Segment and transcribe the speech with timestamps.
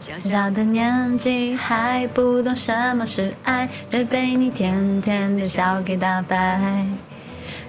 [0.00, 6.86] 小小的年纪还不懂什么是爱，却被你甜甜的笑给打败。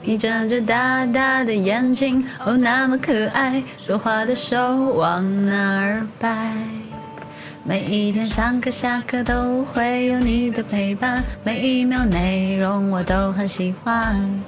[0.01, 4.57] 你睁着大大的眼睛，哦那么可爱，说话的手
[4.93, 6.53] 往哪儿摆？
[7.63, 14.41] 每一天上课下课都会有你的陪伴，每一秒内容我都很喜欢。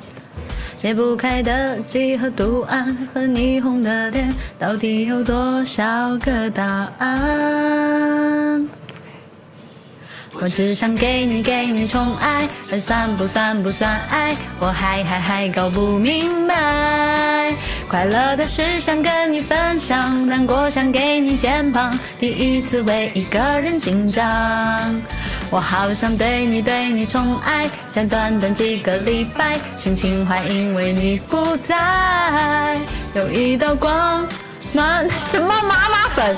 [0.83, 4.29] 解不开的几何图案和霓虹的脸，
[4.59, 6.65] 到底有多少个答
[6.97, 8.67] 案？
[10.33, 14.35] 我只想给你给你宠爱，这算不算不算爱？
[14.59, 17.55] 我还还还搞不明白。
[17.87, 24.21] 快乐的事想跟你分享，难过想给你肩膀，第一次为一个人紧张。
[25.49, 32.79] 我好想对你对你宠爱，才短短几个礼拜，心情坏因为你不在。
[33.13, 34.27] 有一道光
[34.71, 36.35] 暖什么麻麻粉，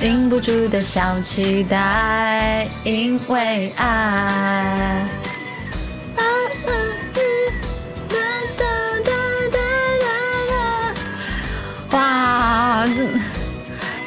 [0.00, 5.06] 忍不住的小期待，因为爱。
[11.90, 13.04] 哇，这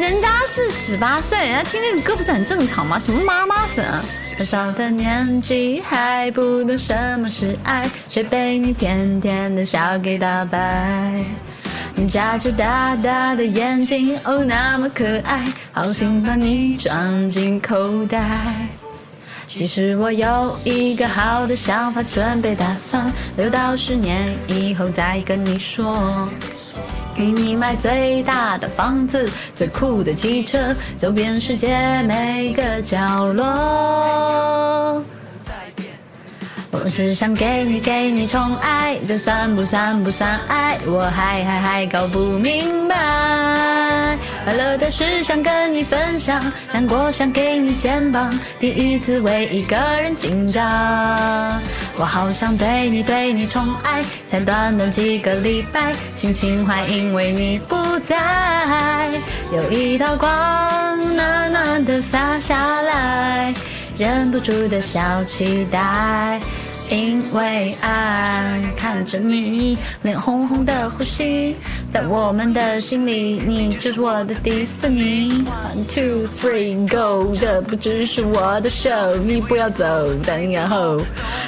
[0.04, 3.00] 人家是十八岁，人家听这个歌不是很正常吗？
[3.00, 3.66] 什么妈妈？
[3.68, 4.04] 粉啊？
[4.38, 11.24] 小小的年纪还不懂什么是爱，却被你甜甜的笑给打败。
[11.96, 18.22] 你眨着大大的眼睛，哦，那么可爱，好心把你装进口袋。
[19.48, 26.28] 其实我有一个好的想法，准备打算留到十年以后再跟你说。
[27.16, 35.04] 给你买最大的房子，最酷的汽车，走遍世界每个角落。
[36.74, 40.80] 我只想给你给你宠爱，这算不算不算爱？
[40.88, 44.18] 我还还还搞不明白。
[44.44, 50.62] 快乐的事想跟你分享，难过想给你肩膀，第一次为一个人紧张。
[51.96, 59.12] 我好想对你对你宠爱，才短短几个礼拜，心情坏因为你不在。
[59.54, 63.54] 有一道光暖暖的洒下来，
[63.98, 66.42] 忍不住的小期待。
[66.94, 71.56] 因为爱，看着你脸红红的呼吸，
[71.92, 75.44] 在我们的心里，你就是我的迪士尼。
[75.44, 79.84] One two three go，这不只是我的 show，你不要走，
[80.24, 81.02] 等然后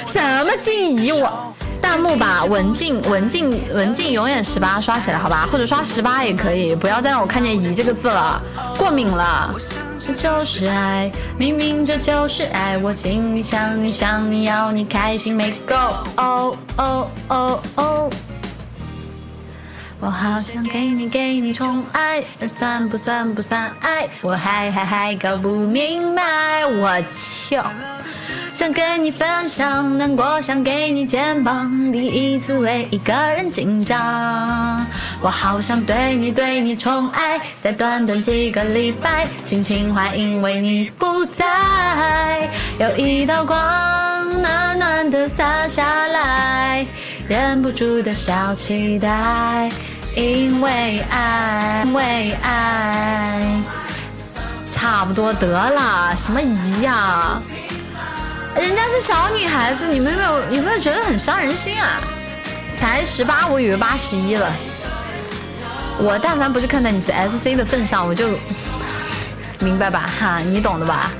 [0.04, 1.54] 什么静怡我。
[1.80, 8.42] 弹幕把文静文静文静永远十八刷起来好吧，或者刷十八也可以，不要再让我看见“怡”这个字了，
[8.76, 9.54] 过敏了。
[10.06, 15.74] 这就是爱，明明这就是爱，我请你想你想你要你开心没够，
[16.16, 18.10] 哦哦哦哦。
[19.98, 24.08] 我好想给你给你宠爱，那算不算不算爱？
[24.22, 27.56] 我还还还搞不明白，我去。
[28.56, 34.86] 想跟你分享难过，想给你肩膀，第一次为一个人紧张。
[35.20, 42.48] 我好想对你对你宠爱，在短短几个礼拜，心情坏因为你不在。
[42.78, 43.60] 有一道光
[44.40, 46.86] 暖暖的洒下来，
[47.28, 49.70] 忍不住的小期待，
[50.14, 53.62] 因为爱，因为爱。
[54.70, 57.42] 差不多得了，什么姨呀？
[58.58, 62.00] 人家是小女孩子，你们有没有有没有觉得很伤人心啊？
[62.78, 64.50] 才十八，我以为八十一了。
[65.98, 68.30] 我但凡不是看在你是 S C 的份上，我就
[69.60, 71.10] 明白吧哈，你懂的吧？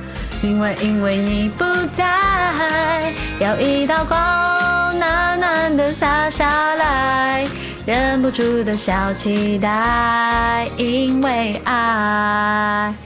[0.41, 7.47] 因为因为你不在，有一道光暖暖的洒下来，
[7.85, 12.93] 忍不住的小期待，因为爱。